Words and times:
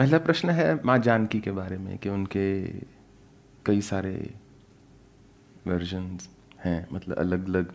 पहला 0.00 0.18
प्रश्न 0.18 0.50
है 0.50 0.80
माँ 0.84 0.98
जानकी 0.98 1.40
के 1.40 1.50
बारे 1.50 1.78
में, 1.78 1.98
कि 1.98 2.08
उनके 2.08 2.62
कई 3.66 3.80
सारे 3.80 4.34
वर्जन्स 5.66 6.28
हैं 6.64 6.88
मतलब 6.92 7.16
अलग 7.16 7.48
अलग 7.48 7.72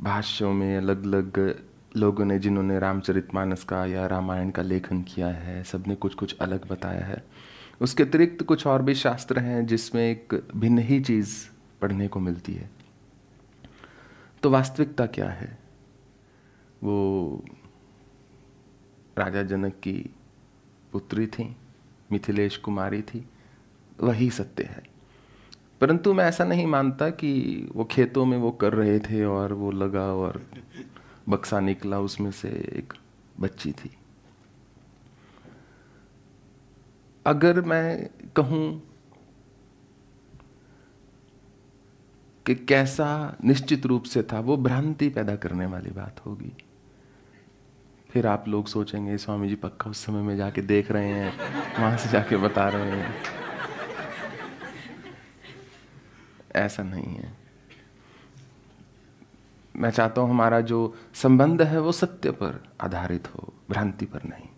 भाष्यों 0.00 0.52
में 0.52 0.76
अलग 0.76 1.04
अलग 1.04 1.62
लोगों 1.96 2.24
ने, 2.24 2.38
जिन्होंने 2.38 2.78
रामचरितमानस 2.78 3.64
का 3.64 3.86
या 3.86 4.06
रामायण 4.06 4.50
का 4.50 4.62
लेखन 4.62 5.02
किया 5.02 5.28
है 5.28 5.64
सबने 5.64 5.94
कुछ 5.94 6.14
कुछ 6.14 6.36
अलग 6.38 6.68
बताया 6.68 7.04
है। 7.04 7.24
उसके 7.80 8.02
अतिरिक्त 8.02 8.42
कुछ 8.42 8.66
और 8.66 8.82
भी 8.82 8.94
शास्त्र 8.94 9.38
हैं, 9.38 9.66
जिसमें 9.66 10.10
एक 10.10 10.48
भिन्न 10.56 10.78
ही 10.78 11.00
चीज़ 11.00 11.48
पढ़ने 11.80 12.08
को 12.08 12.20
मिलती 12.20 12.54
है। 12.54 12.70
तो 14.42 14.50
वास्तविकता 14.50 15.06
क्या 15.06 15.30
है? 15.30 15.58
वो 16.82 17.44
राजा 19.18 19.42
जनक 19.42 19.72
की 19.72 20.14
पुत्री 20.92 21.26
थी, 21.26 21.56
मिथिलेश 22.12 22.56
कुमारी 22.56 23.02
थी, 23.02 23.28
वही 24.00 24.30
सत्य 24.30 24.64
है। 24.64 24.82
परंतु 25.80 26.14
मैं 26.14 26.24
ऐसा 26.24 26.44
नहीं 26.44 26.66
मानता 26.66 27.10
कि 27.10 27.66
वो 27.76 27.84
खेतों 27.84 28.24
में 28.24 28.38
वो 28.38 28.50
कर 28.50 28.72
रहे 28.72 28.98
थे 28.98 29.24
और 29.24 29.52
वो 29.52 29.70
लगा 29.70 30.12
और 30.12 30.46
बक्सा 31.28 31.60
निकला, 31.60 32.00
उसमें 32.00 32.30
से 32.30 32.48
एक 32.48 32.92
बच्ची 33.40 33.72
थी। 33.72 33.90
अगर 37.26 37.60
मैं 37.60 38.10
कहूँ 38.36 38.82
कि 42.46 42.54
कैसा 42.54 43.36
निश्चित 43.44 43.86
रूप 43.86 44.02
से 44.02 44.22
था, 44.22 44.40
वो 44.40 44.56
भ्रांति 44.56 45.08
पैदा 45.08 45.36
करने 45.36 45.66
वाली 45.66 45.90
बात 45.90 46.26
होगी। 46.26 46.52
फिर 48.12 48.26
आप 48.26 48.48
लोग 48.48 48.66
सोचेंगे, 48.66 49.16
स्वामी 49.18 49.48
जी 49.48 49.54
पक्का 49.54 49.90
उस 49.90 50.04
समय 50.04 50.22
में 50.22 50.36
जाके 50.36 50.62
देख 50.62 50.90
रहे 50.90 51.08
हैं, 51.08 51.32
वहाँ 51.78 51.96
से 51.96 52.08
जाके 52.08 52.36
बता 52.36 52.68
रहे 52.68 52.90
हैं। 52.90 53.14
ऐसा 56.56 56.82
नहीं 56.82 57.14
है। 57.14 57.32
मैं 59.76 59.90
चाहता 59.90 60.20
हूँ 60.20 60.30
हमारा 60.30 60.60
जो 60.60 60.96
संबंध 61.14 61.62
है, 61.62 61.80
वो 61.80 61.92
सत्य 61.92 62.30
पर 62.30 62.62
आधारित 62.80 63.28
हो, 63.28 63.52
भ्रांति 63.70 64.06
पर 64.06 64.24
नहीं। 64.24 64.48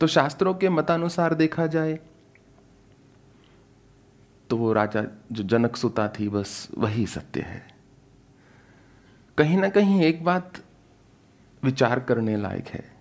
तो 0.00 0.06
शास्त्रों 0.06 0.54
के 0.54 0.68
मतानुसार 0.68 1.34
देखा 1.34 1.66
जाए 1.66 1.98
तो 4.50 4.56
वो 4.56 4.72
राजा 4.72 5.02
जो 5.32 5.42
जनक 5.42 5.76
सुता 5.76 6.08
थी, 6.08 6.28
बस 6.28 6.68
वही 6.78 7.06
सत्य 7.06 7.40
है। 7.40 7.66
कहीं 9.38 9.56
ना 9.58 9.68
कहीं 9.68 10.02
एक 10.02 10.24
बात 10.24 10.52
विचार 11.64 12.00
करने 12.00 12.36
लायक 12.36 12.66
है 12.66 12.96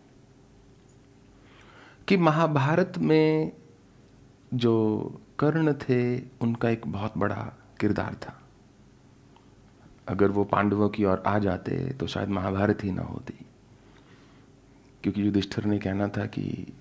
कि 2.08 2.18
महाभारत 2.18 2.94
में 2.98 3.52
जो 4.54 5.04
कर्ण 5.40 5.74
थे, 5.74 6.20
उनका 6.42 6.70
एक 6.70 6.88
बहुत 6.88 7.18
बड़ा 7.18 7.54
किरदार 7.80 8.16
था। 8.16 8.42
अगर 10.08 10.32
वो 10.32 10.44
पांडवों 10.44 10.90
की 10.90 11.06
ओर 11.06 11.24
आ 11.28 11.40
जाते 11.40 11.94
तो 11.94 12.08
शायद 12.08 12.30
महाभारत 12.30 12.84
ही 12.84 12.92
ना 12.92 13.02
होती। 13.02 13.34
क्योंकि 15.04 15.22
युधिष्ठिर 15.22 15.66
ने 15.66 15.80
कहना 15.80 16.08
था 16.08 16.26
कि 16.26 16.74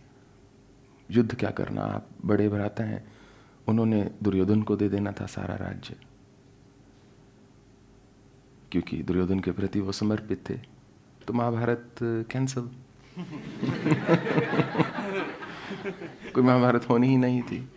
युद्ध 1.10 1.38
क्या 1.38 1.50
करना, 1.50 1.82
आप 1.82 2.08
बड़े 2.24 2.48
भराते 2.48 2.82
हैं। 2.82 3.12
उन्होंने 3.68 4.10
दुर्योधन 4.22 4.62
को 4.62 4.76
दे 4.76 4.88
देना 4.88 5.12
था 5.12 5.26
सारा 5.26 5.56
राज्य। 5.56 5.96
क्योंकि 8.72 9.02
दुर्योधन 9.02 9.40
के 9.40 9.52
प्रति 9.52 9.80
वो 9.80 9.92
समर्पित 9.92 10.50
थे। 10.50 10.75
तो 11.26 11.32
महाभारत 11.32 11.94
कैंसल 12.02 12.68
कोई 16.34 16.42
महाभारत 16.42 16.88
होनी 16.88 17.08
ही 17.08 17.16
नहीं 17.16 17.42
थी। 17.42 17.68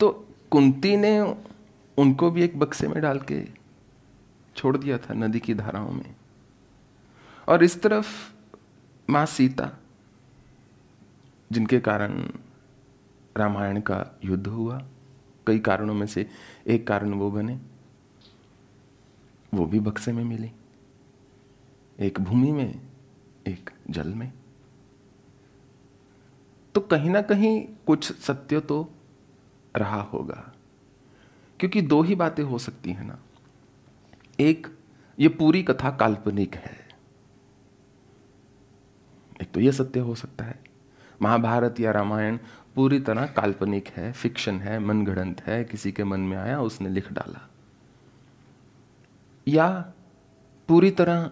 तो 0.00 0.28
कुंती 0.50 0.96
ने 0.96 1.36
उनको 1.98 2.30
भी 2.30 2.42
एक 2.42 2.58
बक्से 2.58 2.88
में 2.88 3.02
डाल 3.02 3.18
के 3.18 3.48
छोड़ 4.56 4.76
दिया 4.76 4.98
था 4.98 5.14
नदी 5.14 5.40
की 5.40 5.54
धाराओं 5.54 5.90
में। 5.90 6.14
और 7.48 7.64
इस 7.64 7.82
तरफ़ 7.82 8.32
माँ 9.10 9.26
सीता, 9.26 9.70
जिनके 11.52 11.80
कारण 11.80 12.30
रामायण 13.36 13.80
का 13.80 14.18
युद्ध 14.24 14.46
हुआ, 14.46 14.84
कई 15.46 15.58
कारणों 15.58 15.94
में 15.94 16.06
से 16.06 16.30
एक 16.66 16.86
कारण 16.86 17.10
वो 17.10 17.30
बने, 17.30 17.58
वो 19.54 19.66
भी 19.66 19.80
बक्से 19.80 20.12
में 20.12 20.24
मिली। 20.24 20.50
एक 21.98 22.20
भूमि 22.20 22.50
में, 22.52 22.80
एक 23.46 23.70
जल 23.90 24.08
में। 24.08 24.32
तो 26.74 26.80
कहीं 26.80 27.10
ना 27.10 27.22
कहीं 27.22 27.60
कुछ 27.86 28.12
सत्य 28.12 28.60
तो 28.60 28.88
रहा 29.76 30.00
होगा, 30.02 30.52
क्योंकि 31.60 31.82
दो 31.82 32.02
ही 32.02 32.14
बातें 32.14 32.42
हो 32.42 32.58
सकती 32.58 32.92
हैं 32.92 33.04
ना। 33.04 33.18
एक, 34.40 34.66
ये 35.18 35.28
पूरी 35.28 35.62
कथा 35.62 35.90
काल्पनिक 35.90 36.54
है। 36.54 36.76
एक 39.42 39.50
तो 39.52 39.60
ये 39.60 39.72
सत्य 39.72 40.00
हो 40.00 40.14
सकता 40.14 40.44
है। 40.44 40.58
महाभारत 41.22 41.80
या 41.80 41.90
रामायण 41.90 42.38
पूरी 42.74 43.00
तरह 43.00 43.26
काल्पनिक 43.26 43.88
है, 43.88 44.12
फिक्शन 44.12 44.58
है, 44.60 44.78
मनगढ़ंत 44.78 45.40
है, 45.40 45.64
किसी 45.64 45.92
के 45.92 46.04
मन 46.04 46.20
में 46.20 46.36
आया, 46.36 46.60
उसने 46.60 46.88
लिख 46.88 47.12
डाला। 47.12 47.48
या 49.46 49.68
पूरी 50.68 50.90
तरह 50.90 51.30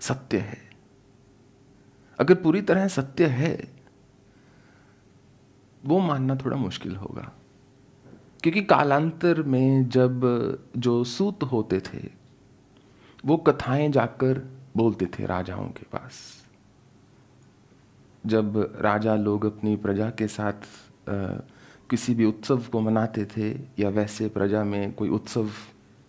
सत्य 0.00 0.38
है। 0.38 0.58
अगर 2.18 2.34
पूरी 2.34 2.62
तरह 2.62 2.88
सत्य 2.88 3.26
है 3.26 3.56
वो 5.84 5.98
मानना 5.98 6.36
थोड़ा 6.36 6.56
मुश्किल 6.56 6.96
होगा। 6.96 7.32
क्योंकि 8.42 8.62
कालांतर 8.62 9.42
में 9.42 9.88
जब 9.88 10.22
जो 10.76 11.04
सूत 11.04 11.42
होते 11.42 11.80
थे 11.80 12.08
वो 13.24 13.36
कथाएँ 13.36 13.88
जाकर 13.88 14.38
बोलते 14.76 15.06
थे 15.06 15.26
राजाओं 15.26 15.68
के 15.68 15.86
पास। 15.92 16.20
जब 18.26 18.76
राजा 18.80 19.14
लोग 19.14 19.44
अपनी 19.44 19.76
प्रजा 19.76 20.10
के 20.10 20.28
साथ 20.28 20.52
आ, 20.52 21.40
किसी 21.90 22.14
भी 22.14 22.24
उत्सव 22.24 22.62
को 22.62 22.80
मनाते 22.80 23.24
थे 23.24 23.50
या 23.78 23.88
वैसे 23.88 24.28
प्रजा 24.28 24.64
में 24.64 24.92
कोई 24.92 25.08
उत्सव 25.08 25.48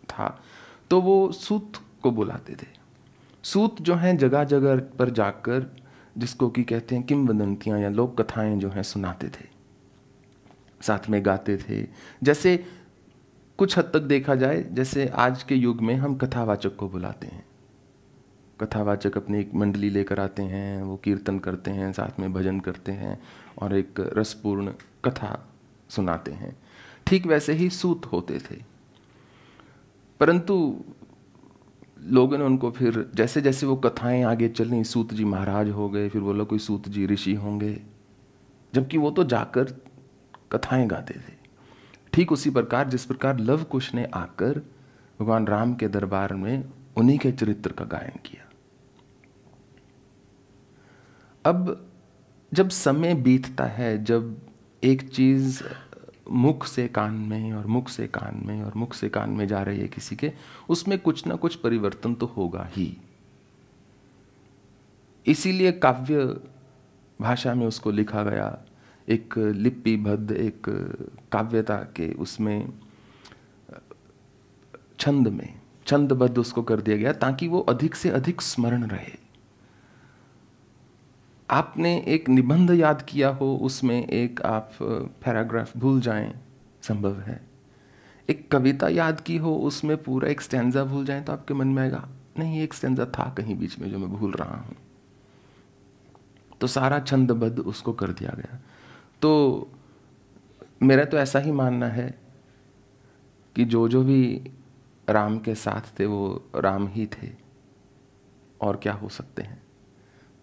था 0.09 0.43
तो 0.89 1.01
वो 1.01 1.31
सूत 1.31 1.73
को 2.03 2.11
बुलाते 2.11 2.55
थे। 2.55 2.76
सूत 3.53 3.81
जो 3.81 3.95
हैं 3.95 4.17
जगह 4.17 4.43
जगह 4.43 4.79
पर 4.79 5.09
जाकर, 5.09 5.75
जिसको 6.17 6.49
कि 6.49 6.63
कहते 6.63 6.95
हैं 6.95 7.03
किम 7.03 7.27
किमवदंतियाँ 7.27 7.79
या 7.79 7.89
लोक 7.89 8.21
कथाएँ 8.21 8.57
जो 8.57 8.69
हैं 8.69 8.83
सुनाते 8.83 9.27
थे, 9.27 9.45
साथ 10.81 11.09
में 11.09 11.25
गाते 11.25 11.57
थे। 11.57 11.87
जैसे 12.23 12.65
कुछ 13.57 13.77
हद 13.77 13.83
तक 13.83 13.99
देखा 13.99 14.35
जाए, 14.35 14.63
जैसे 14.63 15.07
आज 15.07 15.43
के 15.43 15.55
युग 15.55 15.81
में 15.81 15.95
हम 15.95 16.17
कथावाचक 16.17 16.75
को 16.75 16.89
बुलाते 16.89 17.27
हैं। 17.27 17.45
कथावाचक 18.61 19.17
अपनी 19.17 19.39
एक 19.39 19.53
मंडली 19.53 19.89
लेकर 19.89 20.19
आते 20.19 20.43
हैं, 20.43 20.83
वो 20.83 20.97
कीर्तन 20.97 21.39
करते 21.39 21.71
हैं, 21.71 21.93
साथ 21.93 22.19
में 22.19 22.33
भजन 22.33 22.59
करते 22.59 22.91
हैं 22.91 23.23
और 23.61 23.75
एक 23.75 23.93
रसपूर्ण 23.99 24.71
कथा 25.05 25.47
सुनाते 25.89 26.31
हैं। 26.31 26.57
ठीक 27.07 27.25
वैसे 27.25 27.53
ही 27.53 27.69
सूत 27.69 28.05
होते 28.05 28.39
थे। 28.39 28.63
परंतु 30.19 30.83
लोगों 32.03 32.37
ने 32.37 32.43
उनको 32.43 32.71
फिर 32.71 33.11
जैसे 33.15 33.41
जैसे 33.41 33.65
वो 33.65 33.75
कथाएँ 33.75 34.23
आगे 34.23 34.49
चली, 34.49 34.83
सूत 34.83 35.13
जी 35.13 35.25
महाराज 35.25 35.69
हो 35.69 35.89
गए, 35.89 36.09
फिर 36.09 36.21
बोला, 36.21 36.43
कोई 36.43 36.59
सूत 36.59 36.89
जी 36.89 37.05
ऋषि 37.05 37.33
होंगे? 37.33 37.81
जबकि 38.73 38.97
वो 38.97 39.11
तो 39.11 39.23
जाकर 39.23 39.63
कथाएँ 40.51 40.87
गाते 40.87 41.13
थे। 41.13 41.37
ठीक 42.13 42.31
उसी 42.31 42.49
प्रकार, 42.49 42.89
जिस 42.89 43.05
प्रकार 43.05 43.39
लव 43.39 43.63
कुश 43.63 43.93
ने 43.93 44.05
आकर 44.05 44.61
भगवान 45.21 45.47
राम 45.47 45.75
के 45.75 45.87
दरबार 45.87 46.33
में 46.33 46.69
उन्हीं 46.97 47.17
के 47.17 47.31
चरित्र 47.31 47.71
का 47.71 47.85
गायन 47.85 48.19
किया। 48.25 48.49
अब 51.45 51.89
जब 52.53 52.69
समय 52.69 53.13
बीतता 53.13 53.63
है, 53.63 54.03
जब 54.03 54.37
एक 54.83 55.09
चीज़ 55.09 55.63
मुख 56.31 56.65
से 56.65 56.87
कान 56.87 57.13
में 57.13 57.53
और 57.53 57.67
मुख 57.67 57.89
से 57.89 58.07
कान 58.07 58.41
में 58.45 58.63
और 58.63 58.73
मुख 58.75 58.93
से 58.93 59.09
कान 59.09 59.29
में 59.29 59.47
जा 59.47 59.61
रही 59.61 59.79
है 59.79 59.87
किसी 59.87 60.15
के, 60.15 60.31
उसमें 60.69 60.99
कुछ 60.99 61.27
ना 61.27 61.35
कुछ 61.35 61.55
परिवर्तन 61.55 62.15
तो 62.15 62.25
होगा 62.25 62.69
ही। 62.71 62.97
इसीलिए 65.25 65.71
काव्य 65.71 66.25
भाषा 67.21 67.53
में 67.53 67.65
उसको 67.67 67.91
लिखा 67.91 68.23
गया, 68.23 68.57
एक 69.07 69.37
लिपिबद्ध, 69.37 70.31
एक 70.31 70.69
काव्यता 71.31 71.77
के 71.77 72.11
उसमें, 72.13 72.73
छंद 74.99 75.27
में, 75.27 75.59
छंदबद्ध 75.85 76.37
उसको 76.37 76.63
कर 76.63 76.81
दिया 76.81 76.97
गया 76.97 77.13
ताकि 77.13 77.47
वो 77.47 77.59
अधिक 77.59 77.95
से 77.95 78.09
अधिक 78.09 78.41
स्मरण 78.41 78.83
रहे। 78.83 79.26
आपने 81.49 81.97
एक 82.07 82.29
निबंध 82.29 82.71
याद 82.71 83.01
किया 83.01 83.29
हो, 83.29 83.55
उसमें 83.55 84.07
एक 84.07 84.41
आप 84.41 84.71
पैराग्राफ 84.81 85.77
भूल 85.77 86.01
जाएँ, 86.01 86.33
संभव 86.83 87.19
है। 87.19 87.39
एक 88.29 88.51
कविता 88.51 88.87
याद 88.87 89.21
की 89.21 89.37
हो, 89.37 89.55
उसमें 89.55 89.95
पूरा 90.03 90.29
एक 90.29 90.41
स्टैंडा 90.41 90.83
भूल 90.83 91.05
जाएँ 91.05 91.23
तो 91.23 91.33
आपके 91.33 91.53
मन 91.53 91.67
में 91.67 91.81
आएगा, 91.83 92.07
नहीं, 92.39 92.61
एक 92.61 92.73
स्टैंडा 92.73 93.05
था 93.05 93.33
कहीं 93.37 93.55
बीच 93.55 93.79
में 93.79 93.89
जो 93.91 93.99
मैं 93.99 94.09
भूल 94.09 94.31
रहा 94.31 94.57
हूँ। 94.57 94.75
तो 96.61 96.67
सारा 96.67 96.99
छंदबद्ध 96.99 97.59
उसको 97.59 97.93
कर 97.93 98.11
दिया 98.11 98.31
गया। 98.37 98.59
तो 99.21 99.71
मेरा 100.83 101.05
तो 101.05 101.17
ऐसा 101.17 101.39
ही 101.39 101.51
मानना 101.51 101.87
है 101.87 102.19
कि 103.55 103.65
जो 103.65 103.87
जो 103.87 104.03
भी 104.03 104.51
राम 105.09 105.39
के 105.39 105.55
साथ 105.55 105.99
थे, 105.99 106.05
वो 106.05 106.49
राम 106.55 106.87
ही 106.87 107.05
थे, 107.07 107.29
और 108.61 108.77
क्या 108.77 108.93
हो 108.93 109.09
सकते 109.09 109.41
हैं? 109.41 109.66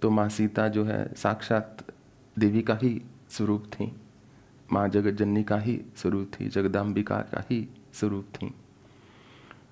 तो 0.04 0.10
माँ 0.10 0.28
सीता 0.28 0.68
जो 0.68 0.84
है 0.84 1.14
साक्षात 1.16 1.78
देवी 2.38 2.62
का 2.62 2.74
ही 2.82 3.02
स्वरूप 3.30 3.64
थी। 3.72 3.92
माँ 4.72 4.88
जगत 4.88 5.10
जननी 5.10 5.44
का 5.44 5.58
ही 5.58 5.82
स्वरूप 5.96 6.30
थी। 6.40 6.48
जगदाम्बिका 6.48 7.16
का 7.16 7.44
ही 7.50 7.68
स्वरूप 7.92 8.26
थी। 8.34 8.54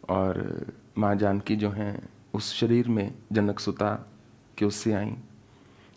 और 0.08 0.66
माँ 0.98 1.14
जानकी 1.14 1.56
जो 1.56 1.70
हैं, 1.70 2.08
उस 2.34 2.54
शरीर 2.54 2.88
में 2.88 3.14
जनक 3.32 3.58
सुता 3.58 4.06
के 4.58 4.64
उससे 4.64 4.92
आई। 4.92 5.14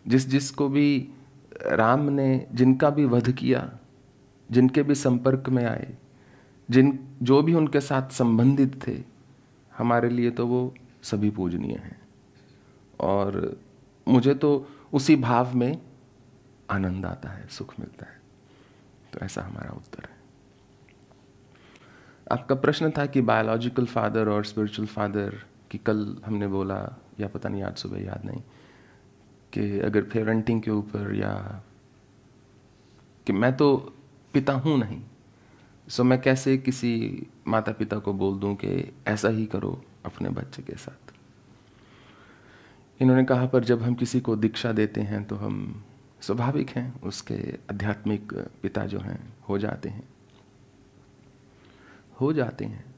जिस 0.07 0.27
जिसको 0.27 0.69
भी 0.69 1.09
राम 1.67 2.09
ने 2.09 2.47
जिनका 2.53 2.89
भी 2.89 3.05
वध 3.05 3.31
किया, 3.31 3.71
जिनके 4.51 4.83
भी 4.83 4.95
संपर्क 4.95 5.49
में 5.49 5.65
आए, 5.65 5.97
जिन, 6.69 6.99
जो 7.21 7.41
भी 7.41 7.53
उनके 7.53 7.81
साथ 7.81 8.09
संबंधित 8.09 8.87
थे, 8.87 9.03
हमारे 9.77 10.09
लिए 10.09 10.31
तो 10.31 10.47
वो 10.47 10.75
सभी 11.03 11.29
पूजनीय 11.29 11.75
हैं। 11.75 12.01
और 12.99 13.59
मुझे 14.07 14.33
तो 14.33 14.69
उसी 14.93 15.15
भाव 15.15 15.55
में 15.55 15.81
आनंद 16.69 17.05
आता 17.05 17.29
है, 17.29 17.47
सुख 17.47 17.73
मिलता 17.79 18.05
है। 18.05 18.21
तो 19.13 19.19
ऐसा 19.19 19.41
हमारा 19.41 19.71
उत्तर 19.71 20.03
है। 20.03 20.15
आपका 22.31 22.55
प्रश्न 22.55 22.91
था 22.91 23.05
कि 23.05 23.21
बायोलॉजिकल 23.21 23.85
फादर 23.85 24.29
और 24.29 24.45
स्पिरिचुअल 24.45 24.87
फादर 24.87 25.35
कि 25.71 25.77
कल 25.77 26.17
हमने 26.25 26.47
बोला, 26.47 26.97
या 27.19 27.27
पता 27.27 27.49
नहीं 27.49 27.63
आज 27.63 27.77
सुबह 27.77 27.99
याद 27.99 28.25
नहीं, 28.25 28.41
कि 29.53 29.79
अगर 29.79 30.01
पेरेंटिंग 30.01 30.61
के 30.61 30.71
ऊपर 30.71 31.15
या 31.15 31.61
कि 33.27 33.33
मैं 33.33 33.55
तो 33.57 33.93
पिता 34.33 34.53
हूँ 34.53 34.77
नहीं 34.79 35.01
सो 35.87 36.03
मैं 36.03 36.21
कैसे 36.21 36.57
किसी 36.57 37.27
माता 37.47 37.71
पिता 37.71 37.97
को 37.97 38.13
बोल 38.13 38.39
दूँ 38.39 38.55
कि 38.55 38.93
ऐसा 39.07 39.29
ही 39.29 39.45
करो 39.45 39.81
अपने 40.05 40.29
बच्चे 40.29 40.61
के 40.63 40.75
साथ? 40.75 41.04
इन्होंने 43.01 43.25
कहा, 43.25 43.45
पर 43.45 43.63
जब 43.63 43.83
हम 43.83 43.93
किसी 43.93 44.19
को 44.19 44.35
दीक्षा 44.35 44.71
देते 44.71 45.01
हैं 45.01 45.25
तो 45.25 45.35
हम 45.35 45.83
स्वाभाविक 46.21 46.69
हैं, 46.69 47.01
उसके 47.01 47.53
आध्यात्मिक 47.53 48.33
पिता 48.33 48.85
जो 48.85 48.99
हैं, 48.99 49.33
हो 49.49 49.57
जाते 49.57 49.89
हैं। 49.89 50.09
हो 52.21 52.33
जाते 52.33 52.65
हैं। 52.65 52.95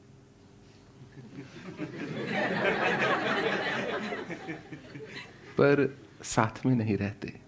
पर 5.52 5.98
साथ 6.22 6.66
में 6.66 6.74
नहीं 6.74 6.96
रहते। 6.96 7.40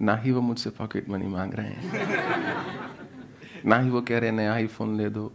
ना 0.00 0.16
ही 0.16 0.30
वो 0.30 0.40
मुझसे 0.40 0.70
पॉकेट 0.70 1.08
मनी 1.08 1.26
मांग 1.26 1.54
रहे 1.54 1.68
हैं। 1.68 2.08
ना 3.66 3.78
ही 3.78 3.90
वो 3.90 4.00
कह 4.00 4.18
रहे 4.18 4.30
नया 4.30 4.54
आईफोन 4.54 4.96
ले 4.96 5.10
दो। 5.10 5.32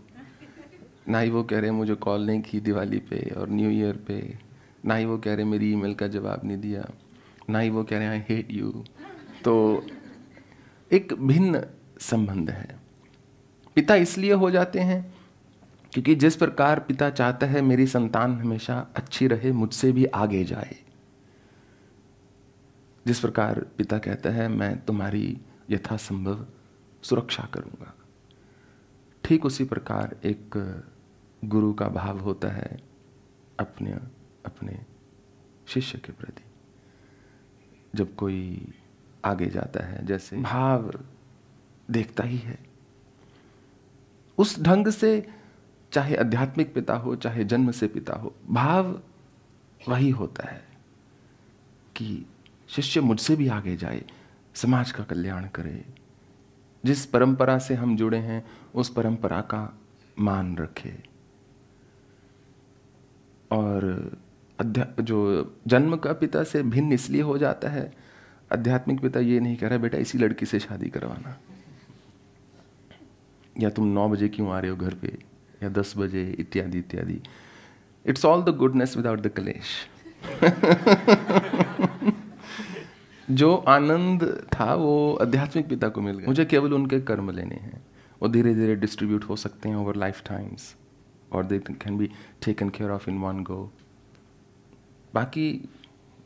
ना 1.10 1.20
ही 1.20 1.30
वो 1.30 1.44
कह 1.44 1.60
रहे 1.60 1.72
मुझे 1.72 1.96
कॉल 1.96 2.26
नहीं 2.26 2.42
की 2.42 2.60
दिवाली 2.60 3.00
पे 3.00 3.34
और 3.38 3.50
न्यू 3.50 3.70
ईयर 3.70 3.96
पे। 3.98 4.40
ना 4.86 4.96
ही 4.96 5.06
वो 5.06 5.18
कह 5.18 5.34
रहे, 5.34 5.46
मेरी 5.46 5.72
ईमेल 5.72 5.94
का 5.94 6.08
जवाब 6.08 6.42
नहीं 6.44 6.58
दिया। 6.58 6.86
ना 7.50 7.60
ही 7.60 7.70
वो 7.70 7.84
कह 7.84 7.98
रहे 7.98 8.08
आई 8.08 8.24
हेट 8.30 8.52
यू 8.52 8.84
तो 9.44 9.84
एक 10.92 11.14
भिन्न 11.14 11.64
संबंध 12.02 12.50
है। 12.50 12.80
पिता 13.76 13.96
इसलिए 13.96 14.34
हो 14.34 14.50
जाते 14.52 14.80
हैं 14.80 15.14
क्योंकि 15.94 16.16
जिस 16.16 16.36
प्रकार 16.36 16.80
पिता 16.80 17.10
चाहता 17.10 17.48
है, 17.48 17.62
मेरी 17.62 17.88
संतान 17.88 18.40
हमेशा 18.40 18.78
अच्छी 18.96 19.28
रहे, 19.28 19.52
मुझसे 19.52 19.92
भी 19.92 20.06
आगे 20.06 20.44
जाए। 20.44 20.76
जिस 23.06 23.20
प्रकार 23.20 23.60
पिता 23.78 23.98
कहता 23.98 24.30
है, 24.30 24.48
मैं 24.48 24.78
तुम्हारी 24.86 25.38
यथासंभव 25.70 26.46
सुरक्षा 27.04 27.48
करूँगा। 27.54 27.94
ठीक 29.24 29.46
उसी 29.46 29.64
प्रकार 29.66 30.16
एक 30.26 30.58
गुरु 31.42 31.74
का 31.74 31.88
भाव 31.90 32.20
होता 32.20 32.48
है 32.48 32.78
अपने 33.60 33.96
अपने 34.46 34.86
शिष्य 35.68 35.98
के 35.98 36.12
प्रति। 36.12 36.44
जब 37.96 38.16
कोई 38.16 38.68
आगे 39.26 39.46
जाता 39.46 39.84
है, 39.84 40.06
जैसे 40.06 40.38
भाव 40.38 41.04
देखता 41.92 42.24
ही 42.24 42.38
है, 42.38 42.60
उस 44.38 44.62
ढंग 44.62 44.88
से 44.88 45.30
चाहे 45.92 46.16
आध्यात्मिक 46.16 46.74
पिता 46.74 46.96
हो, 46.96 47.16
चाहे 47.16 47.44
जन्म 47.44 47.72
से 47.72 47.88
पिता 47.88 48.14
हो, 48.14 48.36
भाव 48.50 49.02
वही 49.90 50.10
होता 50.10 50.50
है 50.50 50.68
कि 51.96 52.26
शिष्य 52.68 53.02
मुझसे 53.02 53.36
भी 53.36 53.48
आगे 53.48 53.78
जाए, 53.78 54.06
समाज 54.56 54.92
का 54.92 55.04
कल्याण 55.04 55.48
करे। 55.48 55.86
जिस 56.86 57.06
परंपरा 57.06 57.60
से 57.60 57.74
हम 57.74 57.98
जुड़े 57.98 58.18
हैं, 58.18 58.48
उस 58.76 58.90
परंपरा 58.90 59.42
का 59.42 59.80
मान 60.20 60.58
रखे। 60.58 61.04
और 63.52 64.12
जो 65.02 65.46
जन्म 65.68 65.96
का 65.96 66.14
पिता 66.14 66.44
से 66.44 66.64
भिन्न 66.64 66.94
इसलिए 66.94 67.22
हो 67.22 67.38
जाता 67.38 67.70
है, 67.70 67.94
आध्यात्मिक 68.54 69.00
पिता 69.00 69.20
ये 69.20 69.40
नहीं 69.40 69.58
कह 69.58 69.68
रहा, 69.68 69.78
बेटा, 69.78 69.98
इसी 69.98 70.18
लड़की 70.18 70.46
से 70.46 70.60
शादी 70.60 70.90
करवाना। 70.90 71.40
या 73.60 73.70
तुम 73.70 73.88
नौ 73.88 74.10
बजे 74.10 74.28
क्यों 74.28 74.50
आ 74.50 74.60
रहे 74.60 74.72
हो 74.72 74.78
घर 74.78 74.94
पे? 74.94 75.18
या 75.64 75.70
दस 75.70 75.94
बजे? 75.98 76.36
इत्यादि 76.40 76.80
इत्यादि। 76.80 77.22
It's 78.06 78.26
all 78.26 78.42
the 78.42 78.50
goodness 78.50 78.98
without 78.98 79.20
the 79.20 79.28
कलेश। 79.28 79.88
जो 83.32 83.56
आनंद 83.56 84.48
था, 84.60 84.76
वो 84.76 85.14
आध्यात्मिक 85.22 85.70
पिता 85.70 85.90
को 85.90 86.02
मिल 86.02 86.18
गया। 86.18 86.28
मुझे 86.28 86.46
केवल 86.46 86.74
उनके 86.74 87.02
कर्म 87.02 87.32
लेने 87.32 87.56
हैं। 87.56 87.88
वो 88.22 88.30
धीरे 88.30 88.56
धीरे 88.56 88.76
डिस्ट्रीब्यूट 88.76 89.24
हो 89.24 89.36
सकते 89.36 89.70
हैं 89.70 89.76
ओवर 89.76 89.96
लाइफ 89.96 90.24
टाइम्स 90.26 90.76
और 91.32 91.46
they 91.46 91.60
can 91.60 91.98
be 91.98 92.08
taken 92.46 92.70
care 92.70 92.90
of 92.90 93.10
in 93.10 93.18
one 93.18 93.44
go 93.44 93.74
बाकी 95.14 95.70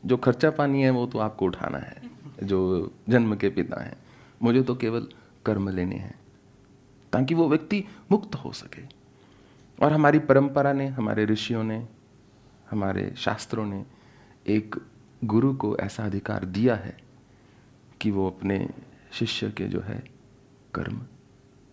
जो 0.06 0.16
खर्चा 0.16 0.50
पानी 0.50 0.82
है 0.82 0.90
वो 0.90 1.06
तो 1.06 1.18
आपको 1.18 1.44
उठाना 1.44 1.78
है, 1.78 2.02
जो 2.42 2.90
जन्म 3.08 3.36
के 3.36 3.48
पिता 3.48 3.82
हैं। 3.82 3.96
मुझे 4.42 4.62
तो 4.62 4.74
केवल 4.74 5.08
कर्म 5.46 5.68
लेने 5.68 5.96
हैं, 5.96 6.18
ताकि 7.12 7.34
वो 7.34 7.48
व्यक्ति 7.48 7.84
मुक्त 8.10 8.34
हो 8.34 8.52
सके। 8.52 8.82
और 9.84 9.92
हमारी 9.92 10.18
परंपरा 10.18 10.72
ने, 10.72 10.86
हमारे 10.86 11.24
ऋषियों 11.24 11.64
ने, 11.64 11.88
हमारे 12.70 13.14
शास्त्रों 13.16 13.66
ने 13.66 13.86
एक 14.46 14.76
गुरु 15.24 15.54
को 15.54 15.76
ऐसा 15.76 16.04
अधिकार 16.04 16.44
दिया 16.44 16.76
है 16.76 17.00
कि 18.00 18.10
वो 18.10 18.30
अपने 18.30 18.68
शिष्य 19.12 19.50
के 19.50 19.66
जो 19.68 19.80
है 19.80 20.10
कर्म 20.74 21.00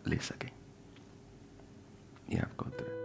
ले 0.07 0.17
सके। 0.17 0.47
ये 2.33 2.39
आपका 2.39 2.65
उत्तर 2.65 2.85
है। 2.85 2.95